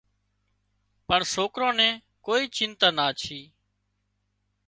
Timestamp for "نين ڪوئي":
1.79-2.43